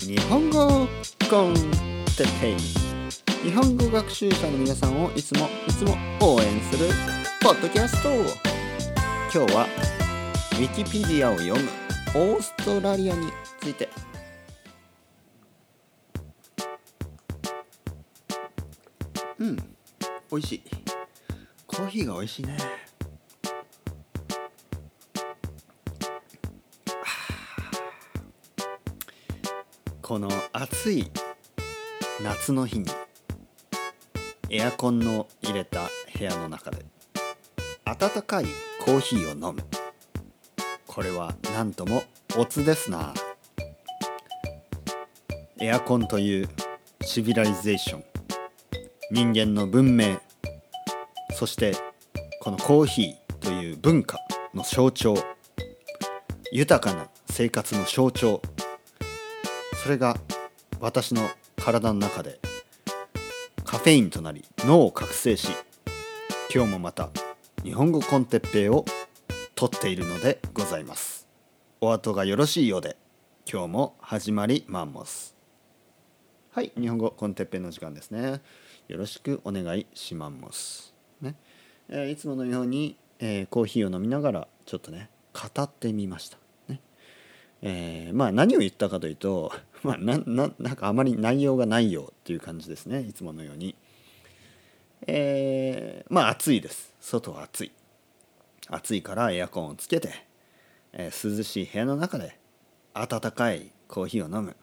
[0.00, 0.88] 日本語
[3.44, 6.88] 日本語学習者の皆さんをいつもいつも応援する
[7.40, 8.08] ポッドキャスト
[9.32, 9.66] 今日は
[10.52, 11.68] ウィキペディアを読む
[12.14, 13.28] オーストラリアに
[13.60, 13.88] ついて
[19.38, 19.56] うん。
[20.30, 20.62] 美味しい。
[21.66, 22.79] コーヒーが美味しいね。
[30.10, 31.08] この暑い
[32.20, 32.86] 夏の日に
[34.50, 35.88] エアコンの入れた
[36.18, 36.84] 部屋の中で
[37.84, 38.46] 温かい
[38.84, 39.62] コーヒーを飲む。
[40.88, 42.02] これは何とも
[42.36, 43.14] おつですな。
[45.60, 46.48] エアコンという
[47.02, 48.04] シビライゼーション。
[49.12, 50.18] 人間の文明。
[51.36, 51.76] そして
[52.42, 54.18] このコーヒーという文化
[54.54, 55.14] の象徴。
[56.50, 58.42] 豊かな生活の象徴。
[59.82, 60.16] それが
[60.78, 62.38] 私の体の中で
[63.64, 65.48] カフェインとなり脳を覚醒し
[66.54, 67.08] 今日もまた
[67.64, 68.84] 日本語コンテッペイを
[69.54, 71.26] 撮っているのでございます。
[71.80, 72.96] お後がよろしいようで
[73.50, 75.34] 今日も始まりマンモス
[76.52, 78.42] はい日本語コンテッペイの時間ですね。
[78.88, 80.94] よろしくお願いします。
[81.22, 81.36] ね、
[81.88, 86.38] えーいつものように、えーコーヒーを飲みながらちょっとね語ってみました。
[86.68, 86.80] ね。
[87.62, 89.52] えーまあ何を言ったかというと、
[89.84, 93.74] まあ、なななんかあまり内容がないよっていう感じですねいつものように。
[95.06, 96.94] えーまあ暑いです。
[97.00, 97.72] 外は暑い。
[98.68, 100.12] 暑いからエアコンをつけて、
[100.92, 102.38] えー涼しい部屋の中で
[102.94, 104.56] 温かいコーヒーを飲む。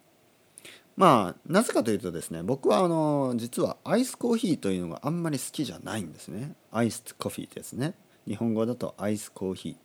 [0.96, 6.56] まあなぜかというとですね僕はあの実はアイスコーヒーというのがあんまり好きじゃないんですね。
[6.72, 7.94] アイスコーヒーですね。
[8.28, 9.76] 日本語だとアイスコーヒー。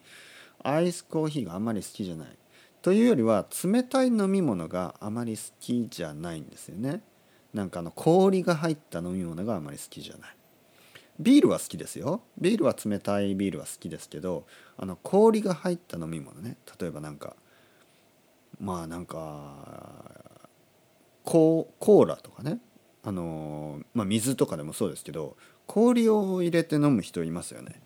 [0.64, 2.28] アイスコーヒーがあんまり好きじゃない。
[2.82, 7.00] というよりは冷たい飲み物があまり好きじゃないんですよね。
[7.54, 10.36] なんかあの氷が入った飲み物があまり好きじゃない。
[11.20, 12.22] ビールは好きですよ。
[12.38, 14.46] ビールは冷たいビールは好きですけど
[14.76, 16.56] あの氷が入った飲み物ね。
[16.80, 17.36] 例えばなんか
[18.58, 20.40] まあなんか
[21.24, 22.58] コーコーラとかね。
[23.04, 25.36] あのまあ水とかでもそうですけど
[25.66, 27.80] 氷を入れて飲む人いますよね。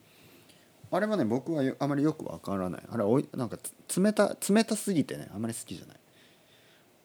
[0.97, 2.83] あれはね僕はあまりよくわからない。
[2.91, 3.59] あれおいなんか
[3.97, 5.97] 冷た冷たすぎてねあまり好きじゃない、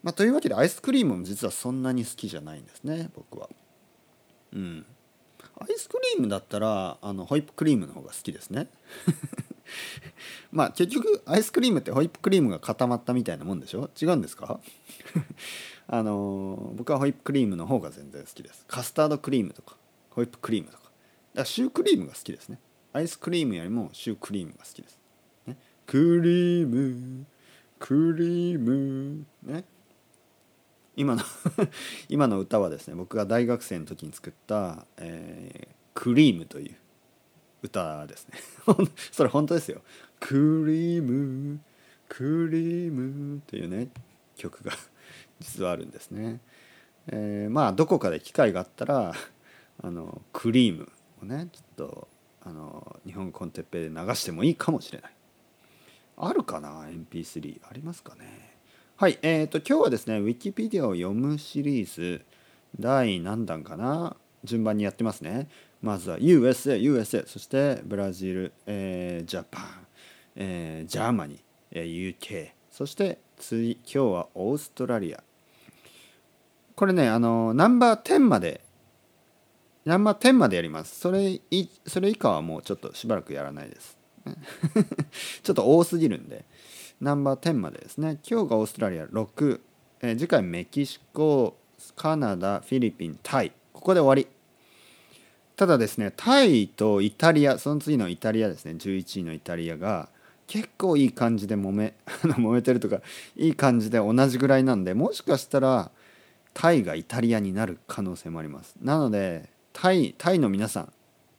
[0.04, 3.50] まあ、というわけでアイスクリームも実はそんなに好きじゃないんですね僕は。
[4.54, 4.86] うん。
[5.60, 8.68] アイスクリームだったらあのホイップクリームの方が好きですね。
[10.52, 13.90] まあ結局アイスクリームってホイップクリームが固まったみたいなもんでしょ？
[14.02, 14.60] 違うんですか？
[15.88, 18.66] あの僕はホイップクリームの方が全然好きです。
[18.68, 19.78] カスタードクリームとか
[20.10, 20.84] ホイップクリームとか。
[20.84, 20.94] だか
[21.36, 22.60] らシュークリームが好きですね。
[22.94, 25.00] アイスクリームよりもシュークリームが好きです、
[25.48, 27.26] ね、クリーム。
[27.80, 29.26] クリーム。
[29.44, 29.64] ね。
[30.96, 31.22] 今の
[32.10, 36.76] 今の歌はですね僕が大学生の時に作った「えークリーム」という
[37.64, 38.38] 歌ですね。
[39.12, 39.82] それ本当ですよ
[40.20, 41.60] 「クリーム。
[42.10, 43.90] クリーム」というね
[44.36, 44.74] 曲が
[45.40, 46.42] 実はあるんですね、
[47.08, 49.14] えーまあどこかで機会があったら
[49.82, 50.92] あのクリーム
[51.22, 52.08] をねちょっと
[52.44, 55.12] あの日本コンテッペで流してもいいかもしれない。
[56.18, 58.58] あるかな MP3 ありますかね。
[58.98, 62.24] はいえー、と今日はですねウィキペディアを読むシリーズ
[62.80, 65.48] 第何弾かな順番にやってますね。
[65.82, 69.64] まずは USA、USA そしてブラジル、えー Japan、
[70.36, 71.40] えー Germany、
[71.72, 75.24] えー UK そして次今日はオーストラリア。
[76.76, 78.61] これねあのナンバー10まで
[79.86, 81.00] ナンバー10までやります。
[81.00, 83.98] それいそれ以下はもうちょっとしばらくやらないです。
[85.42, 86.46] ちょっと多すぎるんで。
[87.00, 88.20] ナンバー10までですね。
[88.30, 89.06] 今日がオーストラリア。
[89.06, 89.60] 6、
[90.02, 91.58] えー次回メキシコ
[91.96, 93.52] カナダフィリピンタイ。
[93.74, 94.32] ここで終わり。
[95.56, 98.74] ただですねタイとイタリアその次のイタリアですね。
[98.74, 100.10] 11位のイタリアが
[100.46, 103.02] 結構いい感じで揉め 揉めてるとか
[103.36, 105.92] いい感じで同じぐらいなんでもしかしたら
[106.54, 108.76] タイがイタリアになる可能性もあります。
[108.82, 110.94] なのでタイタイの皆さん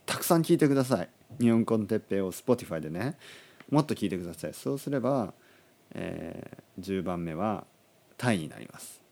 [0.06, 1.08] たくさん聞いてください。
[1.40, 3.16] 日本コンテッペイを Spotify でね。
[3.70, 4.54] もっと聞いてください。
[4.54, 5.32] そうすれば、
[5.94, 7.66] えー10番目は
[8.16, 9.02] タイになります。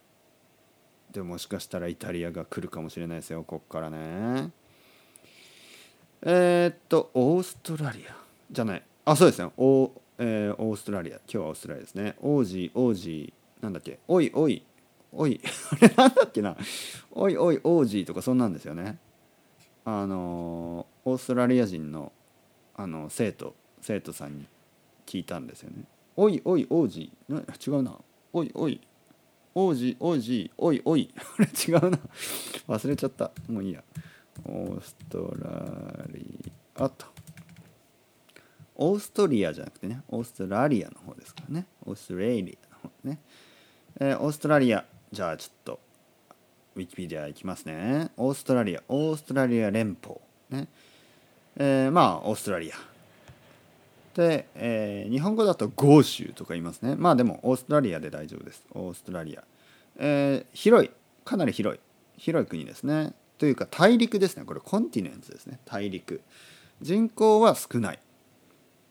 [1.11, 3.43] でもしかしたらイタリアが来るかもしれないですよ。
[3.43, 4.51] こっからね。
[6.23, 8.15] えーっとオーストラリア。
[8.51, 8.83] じゃない。
[9.05, 9.51] あそうですね。
[9.57, 11.17] オー,、えーオーストラリア。
[11.17, 12.15] 今日はオーストラリアですね。
[12.21, 13.99] 王子王子なんだっけ。
[14.07, 14.63] おいおい
[15.11, 15.39] おい。
[15.71, 16.57] あれなんだっけな。
[17.11, 18.99] おいおい王子とかそんなんですよね。
[19.83, 22.11] あのオーストラリア人の
[22.75, 24.45] あの生徒生徒さんに
[25.05, 25.83] 聞いたんですよね。
[26.15, 27.11] おいおい王子。
[27.27, 27.97] な違うな。
[28.33, 28.81] おいおい。
[29.55, 30.51] 王子王子。
[30.57, 31.09] おいおい。
[31.37, 31.99] これ違うな。
[32.67, 33.31] 忘れちゃった。
[33.49, 33.83] もういいや。
[34.45, 37.05] オーストラリアと。
[38.75, 40.01] オーストリアじゃなくてね。
[40.07, 41.65] オーストラリアの方ですからね。
[41.85, 43.19] オーストラリアの方ね、
[43.99, 44.85] えー、オーストラリア。
[45.11, 45.79] じゃあちょっと。
[46.75, 48.11] ウィキペディアいきますね。
[48.17, 50.15] オーストラリアオーストラリア連邦。
[50.49, 50.67] ね。
[51.57, 52.75] えー、まあオーストラリア。
[54.15, 56.95] で、えー、日本語だと豪州とか言いますね。
[56.95, 58.63] まあでもオーストラリアで大丈夫です。
[58.73, 59.43] オーストラリア、
[59.97, 60.91] えー、広い。
[61.25, 61.79] かなり広い。
[62.17, 63.13] 広い国ですね。
[63.37, 64.43] というか大陸ですね。
[64.45, 65.59] これコンティネンツですね。
[65.65, 66.21] 大陸。
[66.81, 67.99] 人口は少ない。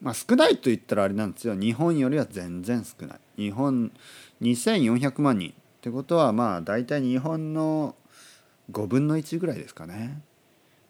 [0.03, 1.55] まあ少ないと言ったらあれなんですよ。
[1.55, 3.21] 日本よりは全然少ない。
[3.37, 3.91] 日本
[4.43, 5.55] 2400万人。
[5.81, 7.97] ってことはまあ大体日本の
[8.71, 10.21] 5分の1ぐらいですかね。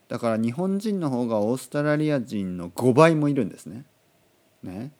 [0.09, 3.85] だから日本人の方がオーストラリア人の5倍もいるんですね。
[4.65, 4.91] ね。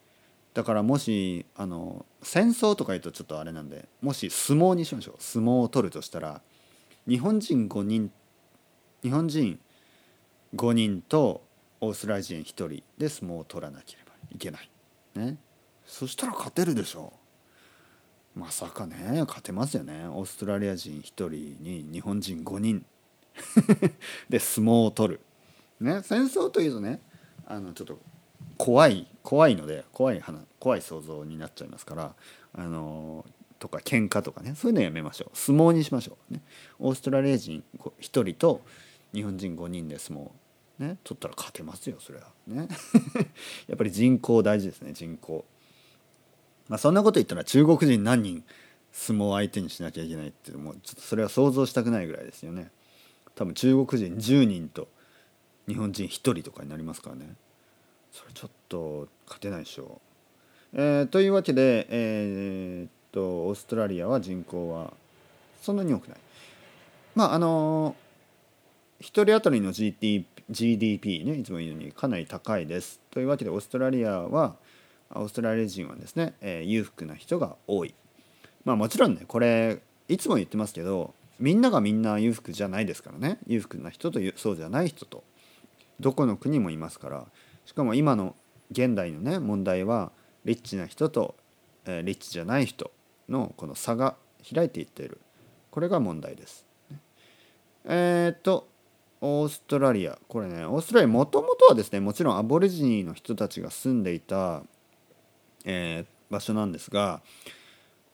[0.55, 5.15] だからもしあの戦争とか言うとちょっとあれなんでもし相撲にしましょう。
[5.19, 6.41] 相撲を取るとしたら
[7.09, 8.13] 日本人5人
[9.03, 9.59] 日本人
[10.55, 11.43] 5人と
[11.81, 14.71] オーストラリア人1人で相撲を取らなければいけない。
[15.17, 15.37] ね、
[15.85, 17.20] そしたら勝てるでしょう。
[18.35, 20.07] まさかね勝てますよね。
[20.07, 21.29] オーストラリア人1人
[21.61, 22.85] に日本人5人。
[24.29, 25.21] で相撲を取る。
[25.81, 27.01] ね、戦争というとね
[27.47, 27.99] あのちょっと
[28.59, 30.23] 怖い怖いので怖い
[30.59, 32.15] 怖い想像になっちゃいますから
[32.53, 33.25] あの
[33.59, 35.37] とか喧嘩とかねそういうのやめましょう。
[35.37, 36.43] 相撲にしましょう、ね、
[36.79, 38.63] オーストラリア人1人と
[39.13, 40.31] 日本人5人で相撲。
[40.79, 40.99] ね。
[41.05, 42.27] 取ったら勝てますよそれは。
[42.47, 42.69] ね。
[43.69, 45.45] やっぱり人口大事ですね人口。
[46.71, 48.45] まあそんなこと言ったら中国人何人
[48.93, 52.71] 相撲相手にしなきゃいけないってもうちょっとそれは想像したくないぐらいですよね。
[53.35, 54.89] 多分中国人10人と
[55.67, 57.35] 日本人1人とかになりますからね。
[58.13, 60.01] それちょっと勝てないでしょ
[60.73, 64.93] う、えー、というわけでえー、っとオーストラリアは人口は
[65.61, 66.19] そんなに多くない。
[67.17, 67.97] まああの
[69.01, 73.01] 1人当たりの GDP, GDP ねいつも言うようにかなり高いです。
[73.11, 74.55] というわけでオーストラリアは
[75.15, 77.95] オーストラリア人はですね、えー、裕福な人が多い。
[78.65, 83.39] まあもちろんねこれいつも言ってますけどみんながみんな裕福じゃないですからね。
[83.47, 85.25] 裕福な人とそうじゃない人と。
[85.99, 87.27] どこの国もいますから。
[87.65, 88.35] しかも今の
[88.71, 90.13] 現代のね問題は
[90.45, 91.35] リッチな人と、
[91.87, 92.91] えー、リッチじゃない人
[93.29, 94.17] のこの差が
[94.55, 95.21] 開いていっている。
[95.71, 96.67] これが問題です。
[97.85, 98.69] えっ、と
[99.23, 100.19] オーストラリア。
[100.29, 104.63] これねオーストラリアもともとはですねもちろんアボリジニの人たちが住んでいた、
[105.65, 107.23] えー、場所なんですが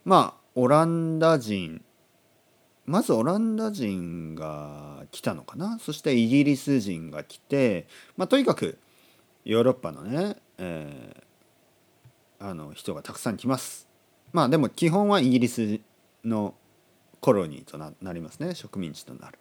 [0.04, 1.82] まあオランダ人
[2.87, 5.78] まずオランダ人が来たのかな？
[5.81, 8.78] そしてイギリス人が来て、まあ、とにかく
[9.44, 13.88] ヨーロッパのね、えー、あの人がたくさん来ます。
[14.32, 15.81] まあでも基本はイギリス
[16.25, 16.54] の
[17.20, 19.38] コロニーとなりますね植民地となる。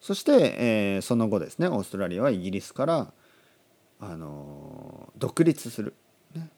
[0.00, 3.12] そして、えー、その後ですねオーストラリアはイギリスから
[4.00, 5.94] あの独立する、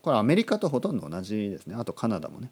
[0.02, 1.74] これアメリカとほとんど同じですね。
[1.76, 2.50] あとカナダもね、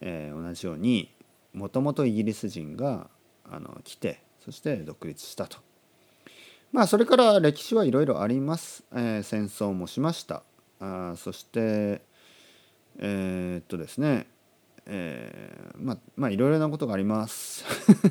[0.00, 1.12] えー、同じように
[1.52, 3.08] もともとイギリス人が
[3.44, 5.58] あの来てそして独立したと。
[6.72, 10.42] まあそれから歴史はいろいろあります、えー、戦争もしました。
[10.80, 12.02] あそして
[12.98, 14.26] えー、っとですね。
[14.90, 17.64] えー、まあまあいろいろなことがあります。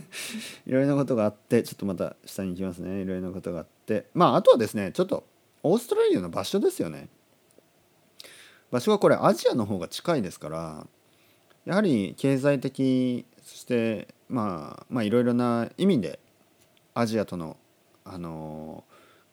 [0.66, 3.02] いろいろなことがあってちょっとまた下に行きますね。
[3.02, 4.08] いろいろなことがあって。
[4.14, 5.26] まああとはですねちょっと
[5.64, 7.10] オーストラリアの場所ですよね。
[8.72, 10.88] 場所はこれアジアの方が近いですから
[11.66, 16.20] やはり経済的そしてまあまあいろいろな意味で
[16.94, 17.58] アジアとの
[18.04, 18.84] あの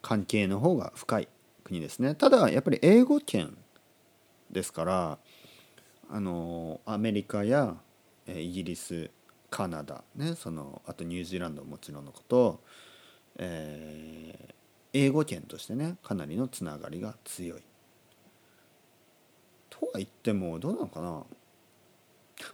[0.03, 1.29] 関係の方が深い
[1.63, 3.57] 国ですねただやっぱり英語圏
[4.51, 5.19] ですから
[6.11, 7.77] あのアメリカや
[8.27, 9.11] イギリス
[9.51, 12.61] カナダ、ね、そのあとニュージーランドもちろんのこと、
[13.39, 14.55] えー、
[14.93, 17.63] 英語圏としてねかなりのつながりが強い。
[19.87, 21.23] とは言ってもどうなのかな。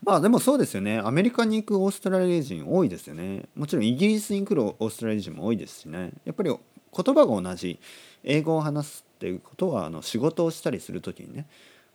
[0.03, 0.99] まあでもそうですよね。
[0.99, 3.49] アメリカに行くオーストラリア人多いですよね。
[3.55, 6.13] もちろんイギリスに来るオーストラリア人も多いですしね。
[6.25, 7.79] やっぱり言葉が同じ。
[8.25, 11.47] 英語を話すっていうことはあの仕事をしたりする時にね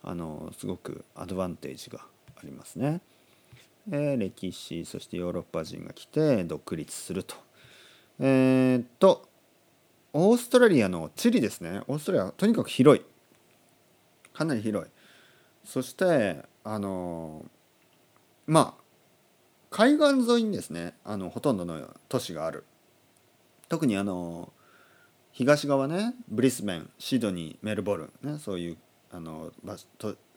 [0.04, 2.00] あのすごくアドバンテージが
[2.36, 3.01] ありますね。
[3.92, 7.36] え歴史そしてヨーロッパ人が来て独立すると。
[8.20, 9.27] えー、っと
[10.13, 11.82] オーストラリアの地理ですね。
[11.88, 13.06] オーストラリアとにかく広い。
[14.34, 14.92] かなり広い。
[15.65, 17.45] そしてあの
[18.48, 18.84] まあ
[19.72, 22.65] 海岸沿いにですねあのほとんどの都市がある。
[23.67, 24.53] 特にあの
[25.31, 28.77] 東側ねブリスベンシドニーメルボルンねそういう
[29.12, 29.51] あの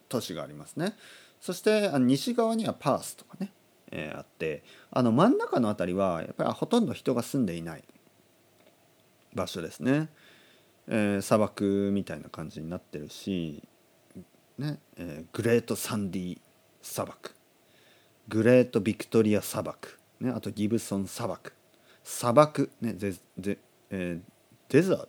[0.08, 0.96] 都市がありますね。
[1.40, 3.52] そしてあの西側にはパースとかね
[3.92, 7.84] えーあってあの真ん中の辺りはやっぱりほとんど人が住んでいない
[9.34, 10.08] 場所ですね、
[10.88, 13.62] えー砂漠みたいな感じになってるし、
[14.58, 16.38] ねえーグレートサンディ
[16.82, 17.34] 砂漠
[18.28, 21.52] グレートビクトリア砂漠、ね、あとギブソン砂漠
[22.02, 23.58] 砂漠、ねデデ
[23.90, 24.20] えー
[24.68, 25.08] デザート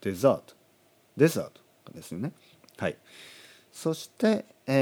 [0.00, 0.54] デザート
[1.16, 1.60] デザート
[1.92, 2.32] ですよね。
[2.76, 2.96] はい。
[3.72, 4.72] そしてえ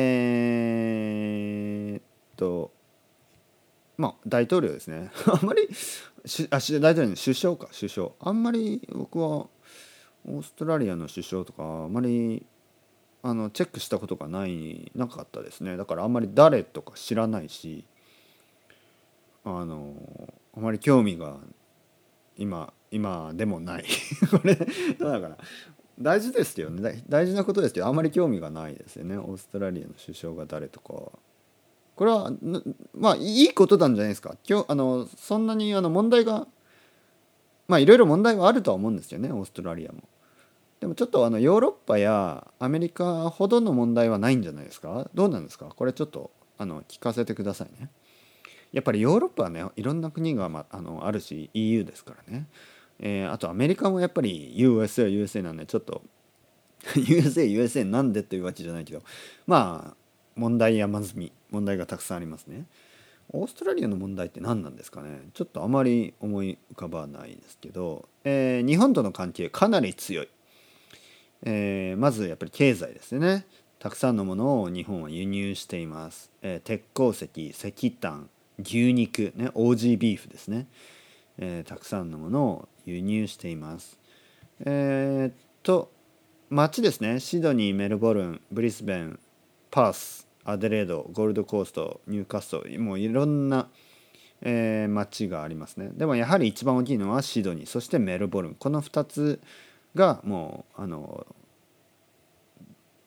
[1.98, 2.02] ー、っ
[2.36, 2.72] と
[3.96, 5.10] まあ大統領ですね。
[5.26, 5.68] あんまり
[6.50, 8.10] あ大統領の首相か首相。
[8.20, 12.44] あんまり僕はオーストラリアの首相とかあんまり
[13.26, 15.78] あのチェックしたことがないなかったですね。
[15.78, 17.86] だからあんまり誰とか知らないし
[19.46, 19.94] あの
[20.54, 21.38] あまり興味が
[22.36, 23.84] 今今でもない。
[24.30, 24.66] これだ
[25.22, 25.38] から
[25.98, 27.02] 大事ですよね。
[27.08, 29.16] 大事なことですけどあんまり興味がないですよね。
[29.16, 30.92] オーストラリアの首相が誰とか
[31.96, 32.30] これは
[32.92, 34.36] まあいいことなんじゃないですか。
[34.46, 36.46] 今日あのそんなにあの問題が
[37.68, 39.32] まあいろいろ問題はあるとは思うんですよね。
[39.32, 40.02] オーストラリアも。
[40.84, 45.08] でもちょっとあのヨーロッパやアメリカほどの問題はないんじゃないですか？
[45.14, 45.72] どうなんですか？
[45.74, 47.88] これちょっとあの聞かせてくださいね。
[48.70, 52.48] やっぱりヨーロッパはねいろんな国が、まあ、のあるし EU ですからね、
[52.98, 56.02] えーあとアメリカもやっぱり USA は USA なんでちょっと
[56.96, 59.02] USA USA なんでというわけじゃないけど
[59.46, 59.96] まあ
[60.36, 62.66] 問題山積み問題がたくさんありますね。
[63.30, 65.22] オーストラリアの問題って何なんですかね？
[65.32, 70.28] ちょっとあまり思い浮かばないですけど、えー日本との関係かなり強い、
[71.44, 73.46] えーまずやっぱり経済ですね。
[73.78, 80.66] たくさんのものを日本は輸入しています、えー鉄鉱石石炭牛肉ねオージービーフですね、
[81.38, 83.98] えーたくさんのものを輸入しています。
[84.64, 85.92] えーっと
[86.50, 87.20] 街ですね。
[87.20, 89.18] シドニーメルボルンブリスベン
[89.70, 93.68] パースアデレードゴールドコーストニューカッストもういろんな、
[94.42, 95.90] えー街がありますね。
[95.94, 98.54] でもやはり一番大きいのはシドニーそしてメルボルン。
[98.54, 99.40] この2つ
[99.94, 101.26] がもうあの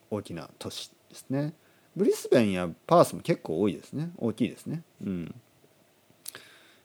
[0.10, 1.54] 大きな都市ですね。
[1.96, 4.12] ブリスベンやパースも結構多いですね。
[4.18, 4.84] 大きいですね。
[5.04, 5.36] うん。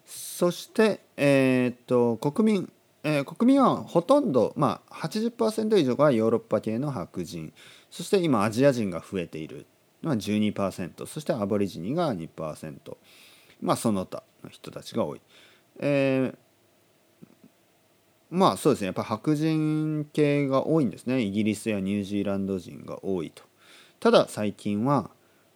[0.05, 2.73] そしてえーっと国民
[3.05, 7.53] えー国民はほとんどまあ80%以上がヨーロッパ系の白人。
[7.91, 9.67] そして今アジア人が増えている。
[10.03, 12.97] のは12%そしてアボリジニが2%
[13.61, 15.21] まあその他の人たちが多い。
[15.79, 16.39] えー
[18.33, 18.87] まあそうですね。
[18.87, 21.21] やっぱ白人系が多いんですね。
[21.21, 23.43] イギリスやニュージーランド人が多いと。
[24.01, 25.11] ただ最近は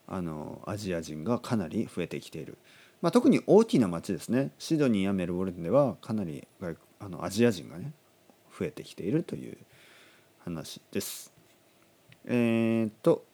[0.05, 2.59] あのアジア人がかなり増えてきている、
[3.01, 4.51] まあ、特に大きな町ですね。
[4.59, 6.47] シドニーやメルボルンではかなり
[6.99, 7.93] あのアジア人がね
[8.57, 9.57] 増えてきているという
[10.37, 11.33] 話です。
[12.25, 13.25] えーっと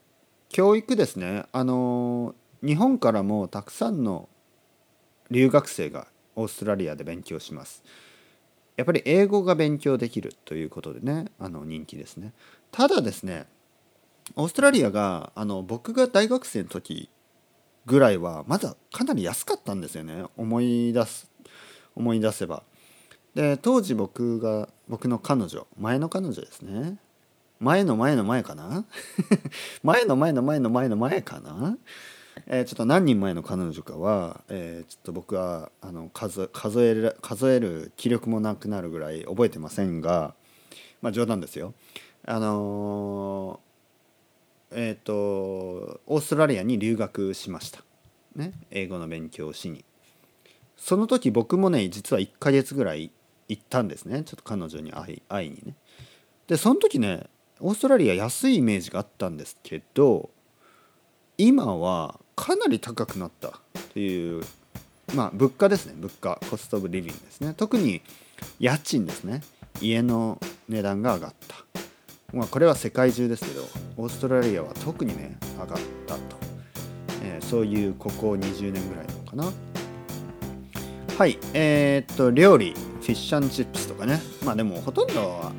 [0.47, 1.47] 教育ですね。
[1.51, 2.33] あの
[2.63, 4.29] 日本からもたくさんの
[5.29, 6.07] 留学生が
[6.37, 7.83] オーストラリアで勉強します。
[8.75, 12.33] やっぱり英語が勉強できるということでねあの人気ですね。
[12.71, 13.45] ただですね
[14.35, 17.09] オーストラリアがあの僕が大学生の時
[17.85, 20.23] ぐらいはまだかなり安かったんですよね。
[20.37, 21.29] 思い出す
[21.95, 22.63] 思い出せば。
[23.35, 26.97] で当時僕が僕の彼女前の彼女ですね。
[27.59, 28.85] 前の前の前かな？
[29.83, 31.77] 前の前の前の前の前かな？
[32.47, 40.33] えーちょっと何人前の彼女かは、えーちょっと僕はあの数数える数える気力もなくなるぐらい覚えてませんが
[41.01, 41.73] まあ冗談ですよ。
[42.25, 43.73] あのー
[44.75, 47.83] えっ、とオーストラリアに留学しました。
[48.35, 49.85] ね英語の勉強をしに。
[50.77, 53.11] その時僕もね実は1ヶ月ぐらい
[53.47, 55.75] 行ったんですねちょっと彼女に会い会いにね。
[56.47, 57.27] でその時ね
[57.59, 60.29] オーストラリア安いイメージがあったんですけど
[61.37, 63.59] 今はかなり高くなった
[63.93, 64.43] という
[65.15, 65.93] まあ物価ですね。
[65.97, 67.53] 物価コストオブリビングですね。
[67.55, 68.01] 特に
[68.59, 69.41] 家賃ですね。
[69.81, 71.55] 家の値段が上がった。
[72.35, 73.63] まあこれは世界中ですけど
[73.97, 76.21] オーストラリアは特にね上がったと、
[77.23, 79.51] えーそういうここ20年ぐらいのかな。
[81.17, 81.37] はい。
[81.53, 84.19] えーっと料理フィッシュチップスとかね。
[84.43, 85.51] まあでもほとんどは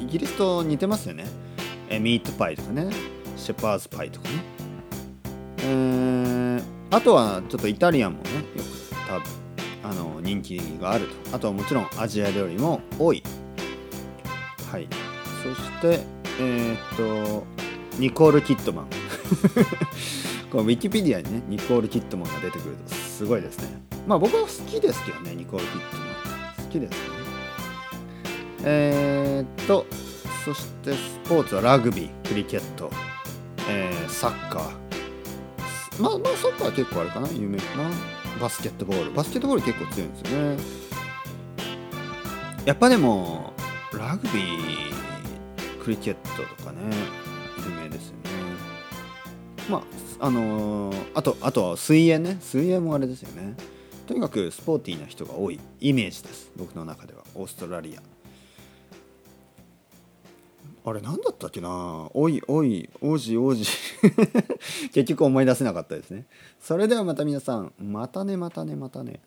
[0.00, 1.26] イギリスと似てますよね、
[1.90, 2.90] えーミートパイとかね。
[3.36, 4.55] シェパーズパイとかね。
[5.68, 9.22] えーあとはちょっとイタリアンもねよく多分
[9.82, 11.36] あの人気があると。
[11.36, 13.22] あとはもちろんアジア料理も多い。
[14.70, 14.88] はい。
[15.42, 16.00] そして
[16.40, 17.44] えーっと
[17.98, 18.86] ニコール・キットマン。
[20.50, 23.82] このウィキペディアにねニコール・キットマンが出てくるとすごいですね。
[24.06, 26.04] まあ僕は好きですけどねニコール・キットマ
[26.62, 26.64] ン。
[26.66, 26.96] 好きですね。
[28.64, 29.86] えーっと
[30.44, 32.90] そしてスポーツはラグビークリケット、
[33.68, 34.85] えーサッカー。
[35.98, 37.28] まあまあサッカーは結構あれかな？
[37.30, 37.58] 有名。
[37.58, 37.90] かな
[38.40, 39.12] バスケットボール。
[39.12, 40.56] バスケットボール結構強いんですよね。
[42.64, 43.52] やっぱでも
[43.92, 46.78] ラグビークリケットとかね
[47.58, 48.30] 有名ですよね。
[49.70, 49.78] ま
[50.20, 52.38] ああのーあとあとは水泳ね。
[52.40, 53.56] 水泳もあれですよね。
[54.06, 56.50] とにかくスポーティーな人が多いイメージです。
[56.56, 57.22] 僕の中では。
[57.34, 58.02] オーストラリア。
[60.88, 62.08] あれ何だったっけな。
[62.14, 63.66] おいおい王子王子。
[64.94, 66.26] 結局思い出せなかったですね。
[66.60, 67.72] それではまた皆さん。
[67.76, 69.18] またねまたねまたね。